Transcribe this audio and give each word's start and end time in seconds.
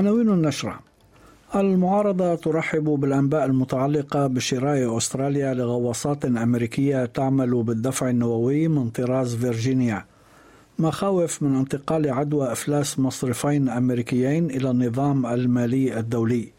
عناوين 0.00 0.28
النشرة. 0.28 0.80
المعارضة 1.54 2.34
ترحب 2.34 2.84
بالأنباء 2.84 3.44
المتعلقة 3.44 4.26
بشراء 4.26 4.96
أستراليا 4.96 5.54
لغواصات 5.54 6.24
أمريكية 6.24 7.04
تعمل 7.04 7.62
بالدفع 7.62 8.10
النووي 8.10 8.68
من 8.68 8.90
طراز 8.90 9.34
فيرجينيا. 9.36 10.04
مخاوف 10.78 11.42
من 11.42 11.56
انتقال 11.56 12.10
عدوى 12.10 12.52
إفلاس 12.52 12.98
مصرفين 12.98 13.68
أمريكيين 13.68 14.50
إلى 14.50 14.70
النظام 14.70 15.26
المالي 15.26 15.98
الدولي. 15.98 16.52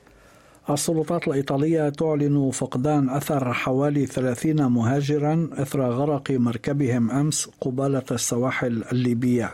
السلطات 0.70 1.28
الإيطالية 1.28 1.90
تعلن 1.90 2.52
فقدان 2.52 3.10
أثر 3.10 3.54
حوالي 3.54 4.06
30 4.06 4.68
مهاجرا 4.72 5.50
إثر 5.54 5.82
غرق 5.82 6.32
مركبهم 6.32 7.12
أمس 7.12 7.50
قبالة 7.62 8.06
السواحل 8.12 8.84
الليبية. 8.92 9.52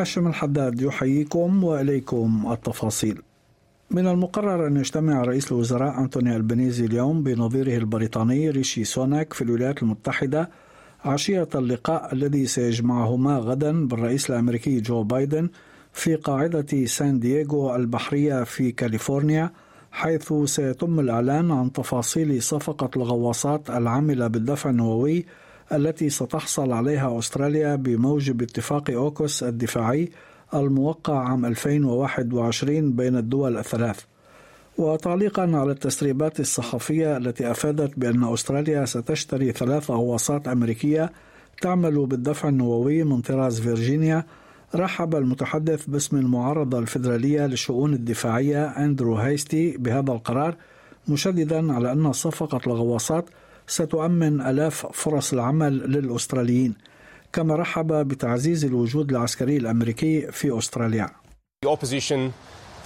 هاشم 0.00 0.26
الحداد 0.26 0.80
يحييكم 0.82 1.64
وإليكم 1.64 2.48
التفاصيل. 2.52 3.22
من 3.90 4.06
المقرر 4.06 4.66
أن 4.66 4.76
يجتمع 4.76 5.22
رئيس 5.22 5.52
الوزراء 5.52 6.00
أنتوني 6.00 6.36
ألبنيزي 6.36 6.84
اليوم 6.84 7.22
بنظيره 7.22 7.76
البريطاني 7.76 8.50
ريشي 8.50 8.84
سوناك 8.84 9.32
في 9.32 9.42
الولايات 9.42 9.82
المتحدة 9.82 10.50
عشية 11.04 11.48
اللقاء 11.54 12.14
الذي 12.14 12.46
سيجمعهما 12.46 13.38
غدا 13.38 13.86
بالرئيس 13.86 14.30
الأمريكي 14.30 14.80
جو 14.80 15.02
بايدن 15.02 15.48
في 15.92 16.14
قاعدة 16.14 16.86
سان 16.86 17.20
دييغو 17.20 17.76
البحرية 17.76 18.44
في 18.44 18.72
كاليفورنيا 18.72 19.50
حيث 19.92 20.32
سيتم 20.44 21.00
الإعلان 21.00 21.50
عن 21.50 21.72
تفاصيل 21.72 22.42
صفقة 22.42 22.90
الغواصات 22.96 23.70
العاملة 23.70 24.26
بالدفع 24.26 24.70
النووي 24.70 25.26
التي 25.72 26.10
ستحصل 26.10 26.72
عليها 26.72 27.18
أستراليا 27.18 27.76
بموجب 27.76 28.42
اتفاق 28.42 28.90
أوكوس 28.90 29.42
الدفاعي 29.42 30.10
الموقع 30.54 31.28
عام 31.28 31.46
2021 31.46 32.92
بين 32.92 33.16
الدول 33.16 33.56
الثلاث. 33.56 34.00
وتعليقا 34.78 35.42
على 35.42 35.72
التسريبات 35.72 36.40
الصحفية 36.40 37.16
التي 37.16 37.50
أفادت 37.50 37.98
بأن 37.98 38.24
أستراليا 38.24 38.84
ستشتري 38.84 39.52
ثلاث 39.52 39.90
غواصات 39.90 40.48
أمريكية 40.48 41.12
تعمل 41.60 42.06
بالدفع 42.06 42.48
النووي 42.48 43.04
من 43.04 43.20
طراز 43.20 43.60
فيرجينيا 43.60 44.24
رحب 44.74 45.14
المتحدث 45.14 45.86
باسم 45.86 46.16
المعارضة 46.16 46.78
الفيدرالية 46.78 47.46
للشؤون 47.46 47.94
الدفاعية 47.94 48.64
أندرو 48.64 49.14
هايستي 49.14 49.76
بهذا 49.76 50.12
القرار 50.12 50.56
مشددا 51.08 51.72
على 51.72 51.92
أن 51.92 52.12
صفقة 52.12 52.60
الغواصات 52.66 53.24
ستؤمن 53.68 54.40
آلاف 54.40 54.86
فرص 54.86 55.32
العمل 55.32 55.72
للأستراليين 55.92 56.74
كما 57.32 57.56
رحب 57.56 57.92
بتعزيز 58.08 58.64
الوجود 58.64 59.10
العسكري 59.10 59.56
الأمريكي 59.56 60.32
في 60.32 60.58
أستراليا 60.58 61.10
The 61.66 61.68
opposition 61.68 62.32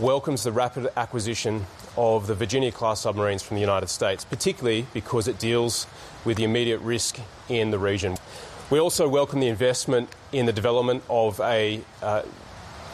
welcomes 0.00 0.42
the 0.42 0.52
rapid 0.52 0.88
acquisition 0.96 1.66
of 1.96 2.26
the 2.26 2.34
Virginia 2.34 2.72
class 2.72 3.00
submarines 3.00 3.42
from 3.42 3.56
the 3.56 3.60
United 3.60 3.88
States, 3.88 4.24
particularly 4.24 4.86
because 4.94 5.28
it 5.28 5.38
deals 5.38 5.86
with 6.24 6.36
the 6.38 6.44
immediate 6.44 6.80
risk 6.80 7.18
in 7.48 7.70
the 7.70 7.78
region. 7.78 8.16
We 8.70 8.78
also 8.80 9.06
welcome 9.08 9.40
the 9.40 9.48
investment 9.48 10.08
in 10.32 10.46
the 10.46 10.52
development 10.52 11.02
of 11.10 11.38
a 11.40 11.82
uh, 12.02 12.22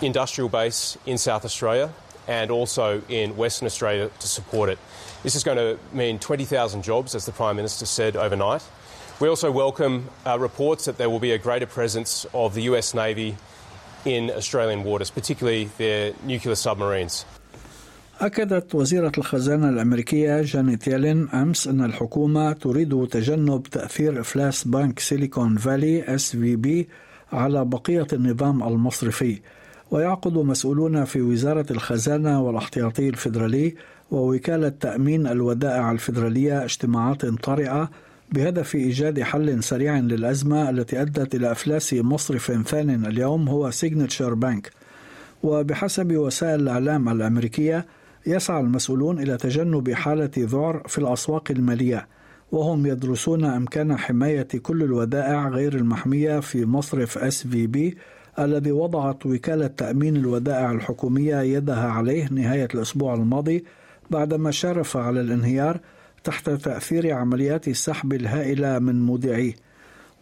industrial 0.02 0.48
base 0.48 0.98
in 1.06 1.16
South 1.18 1.44
Australia 1.44 1.88
and 2.28 2.50
also 2.50 3.02
in 3.08 3.36
Western 3.36 3.66
Australia 3.66 4.10
to 4.20 4.28
support 4.28 4.68
it. 4.68 4.78
This 5.22 5.34
is 5.34 5.42
going 5.42 5.56
to 5.56 5.78
mean 5.92 6.18
20,000 6.18 6.82
jobs, 6.82 7.14
as 7.14 7.26
the 7.26 7.32
Prime 7.32 7.56
Minister 7.56 7.86
said 7.86 8.14
overnight. 8.16 8.62
We 9.18 9.28
also 9.28 9.50
welcome 9.50 10.10
uh, 10.24 10.38
reports 10.38 10.84
that 10.84 10.98
there 10.98 11.10
will 11.10 11.18
be 11.18 11.32
a 11.32 11.38
greater 11.38 11.66
presence 11.66 12.26
of 12.32 12.54
the 12.54 12.62
US 12.70 12.94
Navy 12.94 13.36
in 14.04 14.30
Australian 14.30 14.84
waters, 14.84 15.10
particularly 15.10 15.70
their 15.78 16.12
nuclear 16.24 16.54
submarines. 16.54 17.24
أكدت 18.20 18.74
وزيرة 18.74 19.12
الخزانة 19.18 19.68
الأمريكية 19.68 20.42
جانيت 20.42 20.86
يالين 20.86 21.28
أمس 21.28 21.66
أن 21.66 21.84
الحكومة 21.84 22.52
تريد 22.52 23.08
تجنب 23.10 23.62
تأثير 23.62 24.20
إفلاس 24.20 24.64
بنك 24.64 24.98
سيليكون 24.98 25.56
فالي 25.56 26.18
بي 26.34 26.88
على 27.32 27.64
بقية 27.64 28.06
النظام 28.12 28.62
المصرفي 28.62 29.40
ويعقد 29.90 30.32
مسؤولون 30.32 31.04
في 31.04 31.20
وزارة 31.20 31.66
الخزانة 31.70 32.42
والاحتياطي 32.42 33.08
الفيدرالي 33.08 33.74
ووكالة 34.10 34.68
تأمين 34.68 35.26
الودائع 35.26 35.92
الفيدرالية 35.92 36.64
اجتماعات 36.64 37.26
طارئة 37.26 37.90
بهدف 38.32 38.74
إيجاد 38.74 39.20
حل 39.22 39.62
سريع 39.62 39.98
للأزمة 39.98 40.70
التي 40.70 41.02
أدت 41.02 41.34
إلى 41.34 41.52
إفلاس 41.52 41.94
مصرف 41.94 42.52
ثان 42.66 43.06
اليوم 43.06 43.48
هو 43.48 43.70
سيجنتشر 43.70 44.34
بانك 44.34 44.70
وبحسب 45.42 46.16
وسائل 46.16 46.60
الإعلام 46.60 47.08
الأمريكية 47.08 47.86
يسعى 48.26 48.60
المسؤولون 48.60 49.18
إلى 49.18 49.36
تجنب 49.36 49.90
حالة 49.90 50.30
ذعر 50.38 50.82
في 50.88 50.98
الأسواق 50.98 51.50
المالية 51.50 52.06
وهم 52.52 52.86
يدرسون 52.86 53.44
أمكان 53.44 53.96
حماية 53.96 54.48
كل 54.62 54.82
الودائع 54.82 55.48
غير 55.48 55.74
المحمية 55.74 56.40
في 56.40 56.66
مصرف 56.66 57.44
بي 57.44 57.96
الذي 58.38 58.72
وضعت 58.72 59.26
وكالة 59.26 59.66
تأمين 59.66 60.16
الودائع 60.16 60.72
الحكومية 60.72 61.40
يدها 61.40 61.88
عليه 61.88 62.28
نهاية 62.30 62.68
الأسبوع 62.74 63.14
الماضي 63.14 63.64
بعدما 64.10 64.50
شرف 64.50 64.96
على 64.96 65.20
الانهيار 65.20 65.80
تحت 66.24 66.50
تأثير 66.50 67.12
عمليات 67.12 67.68
السحب 67.68 68.12
الهائلة 68.12 68.78
من 68.78 69.02
مودعيه 69.02 69.54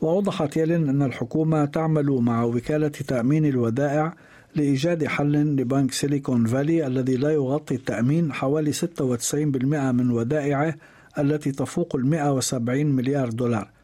وأوضحت 0.00 0.56
يلين 0.56 0.88
أن 0.88 1.02
الحكومة 1.02 1.64
تعمل 1.64 2.10
مع 2.10 2.44
وكالة 2.44 2.88
تأمين 2.88 3.46
الودائع 3.46 4.14
لإيجاد 4.54 5.06
حل 5.06 5.32
لبنك 5.32 5.92
سيليكون 5.92 6.46
فالي 6.46 6.86
الذي 6.86 7.16
لا 7.16 7.30
يغطي 7.30 7.74
التأمين 7.74 8.32
حوالي 8.32 8.72
96% 8.72 8.76
من 9.74 10.10
ودائعه 10.10 10.74
التي 11.18 11.52
تفوق 11.52 11.96
ال 11.96 12.06
170 12.06 12.86
مليار 12.86 13.28
دولار. 13.28 13.75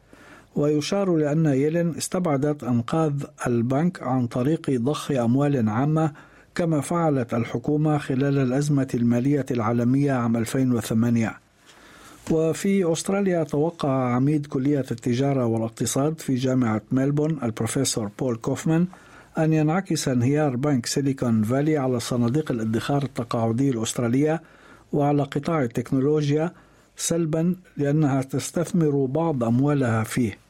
ويشار 0.55 1.15
لأن 1.15 1.45
يلين 1.45 1.95
استبعدت 1.97 2.63
أنقاذ 2.63 3.23
البنك 3.47 4.03
عن 4.03 4.27
طريق 4.27 4.71
ضخ 4.71 5.11
أموال 5.11 5.69
عامة 5.69 6.11
كما 6.55 6.81
فعلت 6.81 7.33
الحكومة 7.33 7.97
خلال 7.97 8.37
الأزمة 8.37 8.87
المالية 8.93 9.45
العالمية 9.51 10.11
عام 10.11 10.37
2008 10.37 11.37
وفي 12.31 12.91
أستراليا 12.91 13.43
توقع 13.43 14.13
عميد 14.15 14.45
كلية 14.45 14.85
التجارة 14.91 15.45
والاقتصاد 15.45 16.19
في 16.19 16.35
جامعة 16.35 16.81
ملبون 16.91 17.39
البروفيسور 17.43 18.09
بول 18.19 18.35
كوفمان 18.35 18.87
أن 19.37 19.53
ينعكس 19.53 20.07
انهيار 20.07 20.55
بنك 20.55 20.85
سيليكون 20.85 21.43
فالي 21.43 21.77
على 21.77 21.99
صناديق 21.99 22.51
الادخار 22.51 23.03
التقاعدي 23.03 23.69
الأسترالية 23.69 24.41
وعلى 24.93 25.23
قطاع 25.23 25.63
التكنولوجيا 25.63 26.51
سلبا 26.97 27.55
لأنها 27.77 28.21
تستثمر 28.21 29.05
بعض 29.05 29.43
أموالها 29.43 30.03
فيه. 30.03 30.42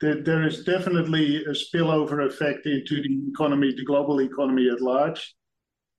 There 0.00 0.46
is 0.46 0.64
definitely 0.64 1.44
a 1.44 1.50
spillover 1.50 2.26
effect 2.26 2.64
into 2.66 3.02
the 3.02 3.20
economy, 3.28 3.74
the 3.76 3.84
global 3.84 4.22
economy 4.22 4.70
at 4.70 4.80
large, 4.80 5.34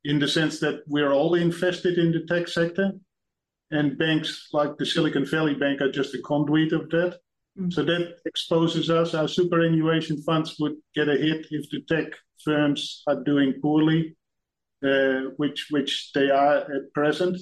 in 0.03 0.17
the 0.17 0.28
sense 0.28 0.59
that 0.59 0.81
we're 0.88 1.12
all 1.12 1.35
invested 1.35 2.00
in 2.00 2.11
the 2.11 2.25
tech 2.28 2.47
sector, 2.47 2.94
and 3.69 4.00
banks 4.00 4.50
like 4.53 4.75
the 4.78 4.85
Silicon 4.85 5.25
Valley 5.25 5.53
Bank 5.53 5.81
are 5.81 5.91
just 5.91 6.16
a 6.16 6.22
conduit 6.23 6.73
of 6.73 6.90
that. 6.90 7.20
Mm. 7.59 7.72
So 7.72 7.84
that 7.84 8.16
exposes 8.25 8.90
us. 8.90 9.14
Our 9.14 9.28
superannuation 9.28 10.22
funds 10.23 10.55
would 10.59 10.78
get 10.96 11.08
a 11.08 11.17
hit 11.17 11.47
if 11.52 11.70
the 11.70 11.81
tech 11.87 12.14
firms 12.43 13.03
are 13.08 13.23
doing 13.23 13.53
poorly, 13.61 14.16
uh, 14.84 15.31
which 15.37 15.67
which 15.70 16.11
they 16.14 16.29
are 16.31 16.58
at 16.58 16.93
present. 16.93 17.37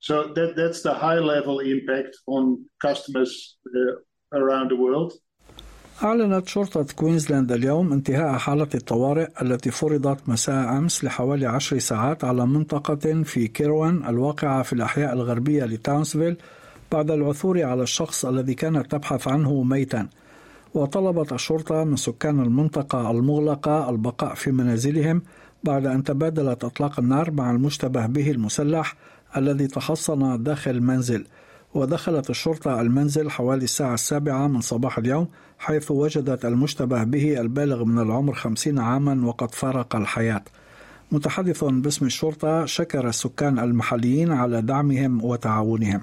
So 0.00 0.32
that 0.34 0.56
that's 0.56 0.82
the 0.82 0.94
high 0.94 1.18
level 1.18 1.60
impact 1.60 2.16
on 2.26 2.64
customers 2.80 3.58
uh, 3.76 3.96
around 4.32 4.70
the 4.70 4.76
world. 4.76 5.12
أعلنت 6.04 6.48
شرطة 6.48 6.86
كوينزلاند 6.96 7.52
اليوم 7.52 7.92
انتهاء 7.92 8.38
حالة 8.38 8.68
الطوارئ 8.74 9.28
التي 9.42 9.70
فرضت 9.70 10.28
مساء 10.28 10.78
أمس 10.78 11.04
لحوالي 11.04 11.46
عشر 11.46 11.78
ساعات 11.78 12.24
على 12.24 12.46
منطقة 12.46 13.22
في 13.22 13.48
كيروان 13.48 14.04
الواقعة 14.08 14.62
في 14.62 14.72
الأحياء 14.72 15.12
الغربية 15.12 15.64
لتاونسفيل 15.64 16.36
بعد 16.92 17.10
العثور 17.10 17.62
على 17.62 17.82
الشخص 17.82 18.24
الذي 18.24 18.54
كانت 18.54 18.90
تبحث 18.90 19.28
عنه 19.28 19.62
ميتا. 19.62 20.08
وطلبت 20.74 21.32
الشرطة 21.32 21.84
من 21.84 21.96
سكان 21.96 22.40
المنطقة 22.40 23.10
المغلقة 23.10 23.90
البقاء 23.90 24.34
في 24.34 24.50
منازلهم 24.52 25.22
بعد 25.64 25.86
أن 25.86 26.04
تبادلت 26.04 26.64
إطلاق 26.64 27.00
النار 27.00 27.30
مع 27.30 27.50
المشتبه 27.50 28.06
به 28.06 28.30
المسلح 28.30 28.96
الذي 29.36 29.66
تحصن 29.66 30.42
داخل 30.42 30.70
المنزل. 30.70 31.26
ودخلت 31.74 32.30
الشرطة 32.30 32.80
المنزل 32.80 33.30
حوالي 33.30 33.64
الساعة 33.64 33.94
السابعة 33.94 34.46
من 34.46 34.60
صباح 34.60 34.98
اليوم 34.98 35.28
حيث 35.58 35.90
وجدت 35.90 36.44
المشتبه 36.44 37.04
به 37.04 37.40
البالغ 37.40 37.84
من 37.84 37.98
العمر 37.98 38.34
خمسين 38.34 38.78
عاما 38.78 39.26
وقد 39.26 39.54
فارق 39.54 39.96
الحياة 39.96 40.42
متحدث 41.12 41.64
باسم 41.64 42.06
الشرطة 42.06 42.66
شكر 42.66 43.08
السكان 43.08 43.58
المحليين 43.58 44.32
على 44.32 44.62
دعمهم 44.62 45.24
وتعاونهم 45.24 46.02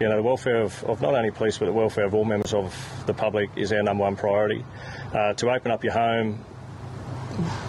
you 0.00 0.08
know, 0.08 0.16
the 0.16 0.22
welfare 0.22 0.62
of, 0.62 0.84
of, 0.84 1.02
not 1.02 1.14
only 1.14 1.30
police, 1.30 1.58
but 1.58 1.66
the 1.66 1.72
welfare 1.72 2.06
of 2.06 2.14
all 2.14 2.24
members 2.24 2.54
of 2.54 2.74
the 3.06 3.14
public 3.14 3.50
is 3.56 3.72
our 3.72 3.82
number 3.82 4.04
one 4.04 4.16
priority. 4.16 4.64
Uh, 5.12 5.34
to 5.34 5.50
open 5.50 5.70
up 5.70 5.84
your 5.84 5.92
home, 5.92 6.38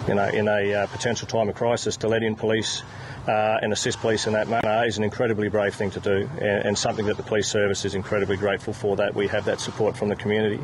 you 0.07 0.15
know, 0.15 0.27
in 0.27 0.47
a 0.47 0.73
uh, 0.73 0.87
potential 0.87 1.27
time 1.27 1.49
of 1.49 1.55
crisis, 1.55 1.97
to 1.97 2.07
let 2.07 2.23
in 2.23 2.35
police 2.35 2.83
uh, 3.27 3.59
and 3.61 3.73
assist 3.73 3.99
police 3.99 4.27
in 4.27 4.33
that 4.33 4.47
manner 4.47 4.85
is 4.85 4.97
an 4.97 5.03
incredibly 5.03 5.49
brave 5.49 5.75
thing 5.75 5.91
to 5.91 5.99
do, 5.99 6.29
and, 6.39 6.65
and, 6.65 6.77
something 6.77 7.05
that 7.07 7.17
the 7.17 7.23
police 7.23 7.47
service 7.47 7.83
is 7.83 7.93
incredibly 7.93 8.37
grateful 8.37 8.73
for. 8.73 8.95
That 8.95 9.15
we 9.15 9.27
have 9.27 9.45
that 9.45 9.59
support 9.59 9.97
from 9.97 10.09
the 10.09 10.15
community. 10.15 10.63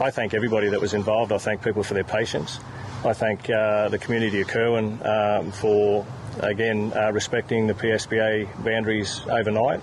I 0.00 0.10
thank 0.10 0.34
everybody 0.34 0.68
that 0.68 0.80
was 0.80 0.94
involved. 0.94 1.32
I 1.32 1.38
thank 1.38 1.62
people 1.62 1.82
for 1.82 1.94
their 1.94 2.04
patience. 2.04 2.60
I 3.04 3.12
thank 3.12 3.50
uh, 3.50 3.88
the 3.88 3.98
community 3.98 4.40
of 4.40 4.48
Kerwin 4.48 5.04
um, 5.04 5.50
for 5.50 6.06
again 6.40 6.92
uh, 6.94 7.12
respecting 7.12 7.66
the 7.66 7.74
PSBA 7.74 8.64
boundaries 8.64 9.20
overnight. 9.28 9.80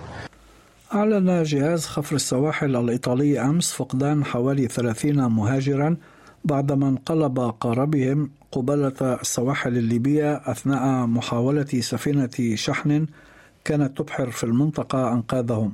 أعلن 0.94 1.42
جهاز 1.42 1.86
خفر 1.86 2.16
السواحل 2.16 2.76
الإيطالي 2.76 3.40
أمس 3.40 3.72
فقدان 3.72 4.24
حوالي 4.24 4.68
30 4.68 5.32
مهاجرا 5.32 5.96
بعدما 6.45 6.89
انقلب 6.89 7.39
قاربهم 7.39 8.29
قبالة 8.51 9.13
السواحل 9.21 9.77
الليبية 9.77 10.35
أثناء 10.35 11.05
محاولة 11.05 11.65
سفينة 11.79 12.55
شحن 12.55 13.05
كانت 13.63 13.97
تبحر 13.97 14.31
في 14.31 14.43
المنطقة 14.43 15.13
أنقاذهم. 15.13 15.73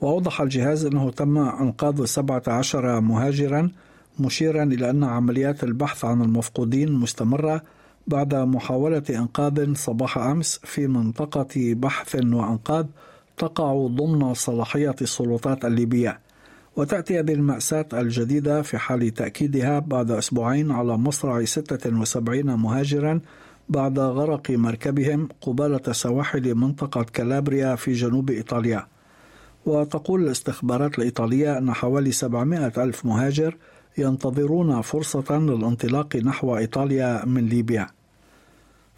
وأوضح 0.00 0.40
الجهاز 0.40 0.84
أنه 0.84 1.10
تم 1.10 1.38
إنقاذ 1.38 2.04
17 2.04 3.00
مهاجرا 3.00 3.70
مشيرا 4.20 4.62
إلى 4.62 4.90
أن 4.90 5.04
عمليات 5.04 5.64
البحث 5.64 6.04
عن 6.04 6.22
المفقودين 6.22 6.92
مستمرة 6.92 7.62
بعد 8.06 8.34
محاولة 8.34 9.02
إنقاذ 9.10 9.74
صباح 9.74 10.18
أمس 10.18 10.60
في 10.64 10.86
منطقة 10.86 11.74
بحث 11.74 12.14
وإنقاذ 12.14 12.86
تقع 13.36 13.86
ضمن 13.86 14.34
صلاحية 14.34 14.94
السلطات 15.02 15.64
الليبية. 15.64 16.25
وتأتي 16.76 17.18
هذه 17.20 17.32
المأساة 17.32 17.86
الجديدة 17.92 18.62
في 18.62 18.78
حال 18.78 19.14
تأكيدها 19.14 19.78
بعد 19.78 20.10
أسبوعين 20.10 20.70
على 20.70 20.96
مصرع 20.96 21.44
76 21.44 22.54
مهاجرا 22.54 23.20
بعد 23.68 23.98
غرق 23.98 24.50
مركبهم 24.50 25.28
قبالة 25.40 25.92
سواحل 25.92 26.54
منطقة 26.54 27.02
كالابريا 27.02 27.74
في 27.74 27.92
جنوب 27.92 28.30
إيطاليا. 28.30 28.86
وتقول 29.66 30.24
الاستخبارات 30.24 30.98
الإيطالية 30.98 31.58
أن 31.58 31.72
حوالي 31.72 32.12
700 32.12 32.72
ألف 32.76 33.04
مهاجر 33.04 33.56
ينتظرون 33.98 34.80
فرصة 34.80 35.38
للانطلاق 35.38 36.16
نحو 36.16 36.56
إيطاليا 36.56 37.24
من 37.24 37.46
ليبيا. 37.46 37.86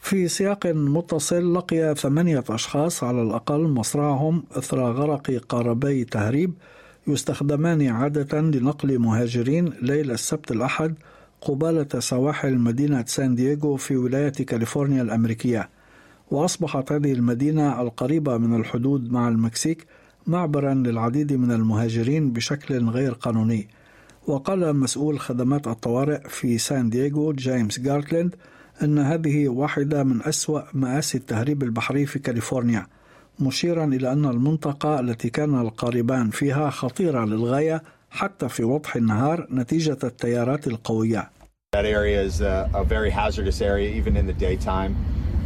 في 0.01 0.29
سياق 0.29 0.67
متصل 0.67 1.55
لقي 1.55 1.95
ثمانية 1.95 2.45
أشخاص 2.51 3.05
على 3.05 3.23
الأقل 3.23 3.61
مصرعهم 3.61 4.45
إثر 4.53 4.93
غرق 4.93 5.31
قاربي 5.49 6.05
تهريب 6.05 6.55
يستخدمان 7.07 7.87
عادة 7.87 8.41
لنقل 8.41 8.99
مهاجرين 8.99 9.73
ليلة 9.83 10.15
السبت 10.15 10.51
الأحد 10.51 10.95
قبالة 11.41 12.01
سواحل 12.01 12.59
مدينة 12.59 13.05
سان 13.07 13.35
دييغو 13.35 13.77
في 13.77 13.97
ولاية 13.97 14.33
كاليفورنيا 14.33 15.03
الأمريكية. 15.03 15.69
وأصبحت 16.31 16.93
هذه 16.93 17.13
المدينة 17.13 17.81
القريبة 17.83 18.39
من 18.39 18.61
الحدود 18.61 19.13
مع 19.13 19.29
المكسيك 19.29 19.87
معبرا 20.27 20.75
للعديد 20.75 21.33
من 21.33 21.53
المهاجرين 21.53 22.33
بشكل 22.33 22.89
غير 22.89 23.13
قانوني. 23.13 23.69
وقال 24.27 24.77
مسؤول 24.77 25.21
خدمات 25.21 25.67
الطوارئ 25.67 26.29
في 26.29 26.59
سان 26.59 26.91
دييغو 26.91 27.33
جيمس 27.33 27.81
جارتلاند 27.81 28.35
أن 28.83 28.99
هذه 28.99 29.49
واحدة 29.49 30.05
من 30.05 30.23
أسوأ 30.23 30.63
مآسي 30.75 31.19
التهريب 31.19 31.63
البحري 31.63 32.07
في 32.07 32.19
كاليفورنيا. 32.19 32.87
مشيرا 33.41 33.85
إلى 33.85 34.13
أن 34.13 34.25
المنطقة 34.25 35.01
التي 35.01 35.31
كان 35.31 35.61
القاربان 35.61 36.31
فيها 36.31 36.71
خطيرة 36.71 37.25
للغاية 37.25 37.83
حتى 38.11 38.49
في 38.49 38.65
وضح 38.65 38.97
النهار 38.97 39.47
نتيجة 39.51 39.99
التيارات 40.05 40.67
القوية. 40.67 41.31
That 41.73 41.85
area 41.85 42.23
is 42.23 42.41
a, 42.41 42.71
a 42.75 42.85
very 42.85 43.11
hazardous 43.11 43.61
area 43.61 43.91
even 43.91 44.17
in 44.17 44.27
the 44.27 44.33
daytime. 44.33 44.97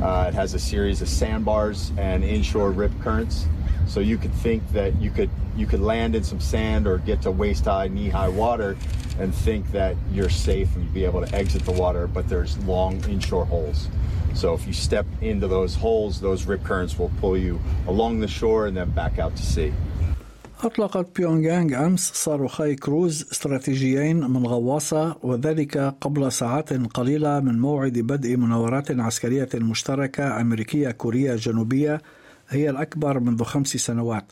Uh, 0.00 0.26
it 0.28 0.34
has 0.34 0.54
a 0.54 0.58
series 0.58 1.02
of 1.02 1.08
sandbars 1.08 1.92
and 1.98 2.24
inshore 2.24 2.70
rip 2.70 2.92
currents. 3.02 3.46
So 3.91 3.99
you 3.99 4.17
could 4.17 4.33
think 4.33 4.61
that 4.73 5.01
you 5.01 5.11
could 5.11 5.29
you 5.55 5.65
could 5.65 5.79
land 5.81 6.15
in 6.15 6.23
some 6.23 6.39
sand 6.39 6.87
or 6.87 6.97
get 6.99 7.21
to 7.23 7.31
waist 7.31 7.65
high, 7.65 7.87
knee 7.87 8.09
high 8.09 8.29
water 8.29 8.77
and 9.19 9.33
think 9.33 9.71
that 9.71 9.95
you're 10.11 10.29
safe 10.29 10.75
and 10.75 10.93
be 10.93 11.03
able 11.05 11.25
to 11.25 11.35
exit 11.35 11.63
the 11.65 11.71
water, 11.71 12.07
but 12.07 12.29
there's 12.29 12.57
long 12.59 13.03
inshore 13.09 13.45
holes. 13.45 13.87
So 14.33 14.53
if 14.53 14.67
you 14.67 14.73
step 14.73 15.07
into 15.21 15.47
those 15.47 15.73
holes, 15.75 16.21
those 16.21 16.45
rip 16.45 16.63
currents 16.63 16.99
will 16.99 17.11
pull 17.19 17.35
you 17.37 17.59
along 17.87 18.19
the 18.19 18.27
shore 18.27 18.67
and 18.67 18.77
then 18.77 18.89
back 18.91 19.19
out 19.19 19.35
to 19.35 19.43
sea. 19.43 19.73
أطلقت 20.63 21.15
بيونغ 21.15 21.43
يانغ 21.43 21.85
أمس 21.85 22.11
صاروخي 22.13 22.75
كروز 22.75 23.25
استراتيجيين 23.31 24.29
من 24.29 24.47
غواصة 24.47 25.15
وذلك 25.23 25.77
قبل 25.77 26.31
ساعات 26.31 26.73
قليلة 26.73 27.39
من 27.39 27.59
موعد 27.59 27.93
بدء 27.93 28.37
مناورات 28.37 28.91
عسكرية 28.91 29.49
مشتركة 29.55 30.41
أمريكية 30.41 30.91
كورية 30.91 31.35
جنوبية 31.35 32.01
هي 32.52 32.70
الأكبر 32.70 33.20
منذ 33.20 33.42
خمس 33.42 33.68
سنوات. 33.68 34.24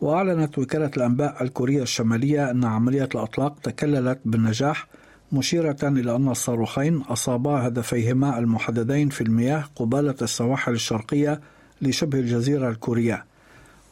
وأعلنت 0.00 0.58
وكالة 0.58 0.90
الأنباء 0.96 1.42
الكورية 1.42 1.82
الشمالية 1.82 2.50
أن 2.50 2.64
عملية 2.64 3.08
الأطلاق 3.14 3.58
تكللت 3.62 4.18
بالنجاح 4.24 4.86
مشيرة 5.32 5.76
إلى 5.82 6.16
أن 6.16 6.28
الصاروخين 6.28 6.96
أصابا 6.96 7.50
هدفيهما 7.50 8.38
المحددين 8.38 9.08
في 9.08 9.20
المياه 9.20 9.64
قبالة 9.76 10.14
السواحل 10.22 10.72
الشرقية 10.72 11.40
لشبه 11.82 12.18
الجزيرة 12.18 12.68
الكورية. 12.68 13.24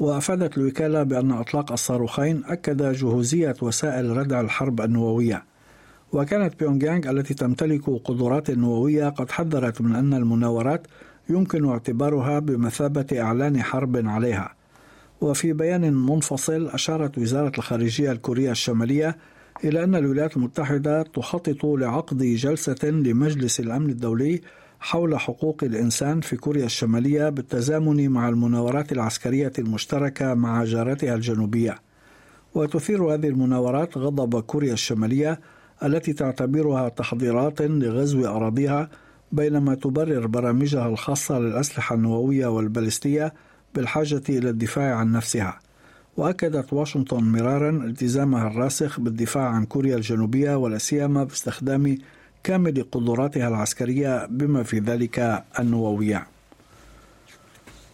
وأفادت 0.00 0.58
الوكالة 0.58 1.02
بأن 1.02 1.30
إطلاق 1.32 1.72
الصاروخين 1.72 2.42
أكد 2.46 2.92
جهوزية 2.92 3.54
وسائل 3.62 4.16
ردع 4.16 4.40
الحرب 4.40 4.80
النووية. 4.80 5.44
وكانت 6.12 6.60
بيونغيانغ 6.60 7.10
التي 7.10 7.34
تمتلك 7.34 7.90
قدرات 8.04 8.50
نووية 8.50 9.08
قد 9.08 9.30
حذرت 9.30 9.80
من 9.80 9.94
أن 9.96 10.14
المناورات 10.14 10.86
يمكن 11.30 11.68
اعتبارها 11.68 12.38
بمثابة 12.38 13.06
إعلان 13.20 13.62
حرب 13.62 14.06
عليها. 14.06 14.54
وفي 15.20 15.52
بيان 15.52 15.94
منفصل 15.94 16.68
أشارت 16.68 17.18
وزارة 17.18 17.52
الخارجية 17.58 18.12
الكورية 18.12 18.50
الشمالية 18.50 19.16
إلى 19.64 19.84
أن 19.84 19.94
الولايات 19.94 20.36
المتحدة 20.36 21.02
تخطط 21.02 21.64
لعقد 21.64 22.22
جلسة 22.22 22.84
لمجلس 22.84 23.60
الأمن 23.60 23.90
الدولي 23.90 24.40
حول 24.80 25.18
حقوق 25.18 25.64
الإنسان 25.64 26.20
في 26.20 26.36
كوريا 26.36 26.64
الشمالية 26.64 27.28
بالتزامن 27.28 28.10
مع 28.10 28.28
المناورات 28.28 28.92
العسكرية 28.92 29.52
المشتركة 29.58 30.34
مع 30.34 30.64
جارتها 30.64 31.14
الجنوبية. 31.14 31.78
وتثير 32.54 33.04
هذه 33.04 33.28
المناورات 33.28 33.98
غضب 33.98 34.40
كوريا 34.40 34.72
الشمالية 34.72 35.40
التي 35.82 36.12
تعتبرها 36.12 36.88
تحضيرات 36.88 37.62
لغزو 37.62 38.26
أراضيها 38.26 38.90
بينما 39.32 39.74
تبرر 39.74 40.26
برامجها 40.26 40.88
الخاصة 40.88 41.38
للأسلحة 41.38 41.94
النووية 41.94 42.46
والبالستية 42.46 43.34
بالحاجة 43.74 44.22
إلى 44.28 44.50
الدفاع 44.50 44.94
عن 44.94 45.12
نفسها 45.12 45.58
وأكدت 46.16 46.72
واشنطن 46.72 47.24
مرارا 47.24 47.70
التزامها 47.70 48.46
الراسخ 48.46 49.00
بالدفاع 49.00 49.48
عن 49.48 49.64
كوريا 49.64 49.96
الجنوبية 49.96 50.56
ولا 50.56 50.78
سيما 50.78 51.24
باستخدام 51.24 51.98
كامل 52.44 52.86
قدراتها 52.92 53.48
العسكرية 53.48 54.26
بما 54.26 54.62
في 54.62 54.78
ذلك 54.78 55.44
النووية. 55.58 56.26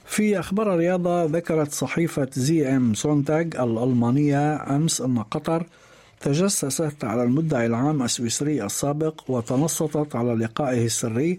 في 0.07 0.39
أخبار 0.39 0.75
الرياضة 0.75 1.25
ذكرت 1.25 1.73
صحيفة 1.73 2.29
زي 2.33 2.77
إم 2.77 2.95
سونتاج 2.95 3.57
الألمانية 3.57 4.77
أمس 4.77 5.01
أن 5.01 5.19
قطر 5.19 5.67
تجسست 6.23 7.05
على 7.05 7.23
المدعي 7.23 7.67
العام 7.67 8.03
السويسري 8.03 8.65
السابق 8.65 9.31
وتنصتت 9.31 10.17
على 10.17 10.35
لقائه 10.35 10.85
السري 10.87 11.37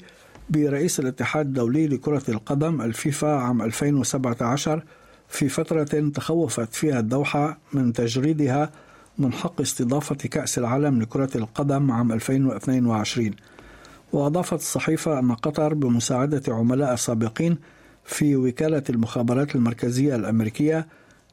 برئيس 0.50 1.00
الاتحاد 1.00 1.46
الدولي 1.46 1.88
لكرة 1.88 2.24
القدم 2.30 2.82
الفيفا 2.82 3.28
عام 3.28 3.62
2017 3.62 4.84
في 5.30 5.50
فترة 5.50 6.10
تخوفت 6.14 6.74
فيها 6.74 7.00
الدوحة 7.00 7.58
من 7.74 7.94
تجريدها 7.94 8.72
من 9.18 9.34
حق 9.34 9.62
استضافة 9.62 10.16
كأس 10.16 10.58
العالم 10.58 11.02
لكرة 11.02 11.38
القدم 11.38 11.92
عام 11.92 12.12
2022 12.12 13.32
وأضافت 14.14 14.54
الصحيفة 14.54 15.20
أن 15.20 15.32
قطر 15.32 15.74
بمساعدة 15.74 16.42
عملاء 16.48 16.96
سابقين 16.96 17.58
في 18.06 18.36
وكالة 18.36 18.84
المخابرات 18.90 19.56
المركزية 19.56 20.16
الأمريكية 20.16 20.88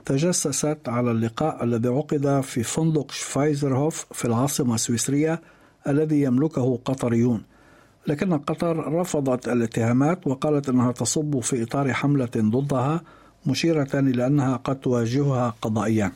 تجسست 0.04 0.78
على 0.88 1.10
اللقاء 1.10 1.64
الذي 1.64 1.88
عقد 1.88 2.40
في 2.40 2.62
فندق 2.62 3.10
شفايزرهوف 3.10 4.06
في 4.12 4.24
العاصمة 4.24 4.74
السويسرية 4.74 5.40
الذي 5.88 6.22
يملكه 6.22 6.78
قطريون. 6.84 7.42
لكن 8.06 8.38
قطر 8.38 8.92
رفضت 8.92 9.48
الاتهامات 9.48 10.26
وقالت 10.26 10.68
أنها 10.68 10.92
تصب 10.92 11.40
في 11.40 11.62
إطار 11.62 11.92
حملة 11.92 12.30
ضدها 12.36 13.00
مشيرة 13.46 13.88
إلى 13.94 14.26
أنها 14.26 14.56
قد 14.56 14.80
تواجهها 14.80 15.54
قضائيا 15.62 16.12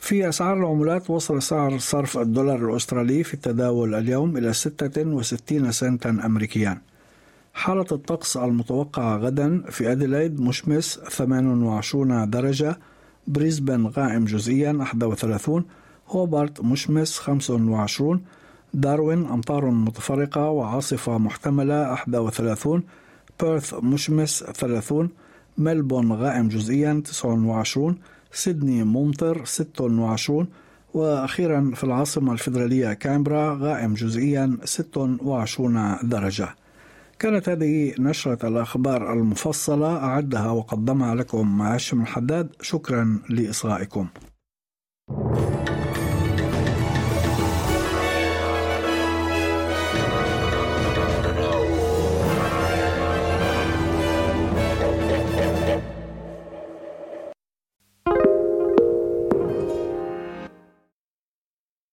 في 0.00 0.28
أسعار 0.28 0.56
العملات 0.56 1.10
وصل 1.10 1.42
سعر 1.42 1.78
صرف 1.78 2.18
الدولار 2.18 2.70
الأسترالي 2.70 3.24
في 3.24 3.34
التداول 3.34 3.94
اليوم 3.94 4.36
إلى 4.36 4.52
66 4.52 5.72
سنتا 5.72 6.10
أمريكيا. 6.10 6.78
حالة 7.56 7.86
الطقس 7.92 8.36
المتوقعة 8.36 9.16
غدا 9.16 9.62
في 9.70 9.92
أديلايد 9.92 10.40
مشمس 10.40 11.00
28 11.10 12.30
درجة 12.30 12.78
بريسبن 13.26 13.86
غائم 13.86 14.24
جزئيا 14.24 14.72
31 14.72 15.64
هوبارت 16.08 16.60
مشمس 16.64 17.18
25 17.18 18.20
داروين 18.74 19.26
أمطار 19.26 19.70
متفرقة 19.70 20.48
وعاصفة 20.48 21.18
محتملة 21.18 21.90
31 21.92 22.82
بيرث 23.42 23.74
مشمس 23.74 24.44
30 24.44 25.08
ملبون 25.58 26.12
غائم 26.12 26.48
جزئيا 26.48 27.02
29 27.04 27.96
سيدني 28.32 28.84
ممطر 28.84 29.44
26 29.44 30.46
وأخيرا 30.94 31.70
في 31.74 31.84
العاصمة 31.84 32.32
الفيدرالية 32.32 32.92
كامبرا 32.92 33.58
غائم 33.60 33.94
جزئيا 33.94 34.58
26 34.64 35.96
درجة. 36.02 36.48
كانت 37.18 37.48
هذه 37.48 37.94
نشرة 37.98 38.48
الأخبار 38.48 39.12
المفصلة 39.12 39.96
أعدها 39.96 40.50
وقدمها 40.50 41.14
لكم 41.14 41.62
هاشم 41.62 42.02
الحداد. 42.02 42.48
شكرا 42.60 43.20
لإصغائكم. 43.30 44.08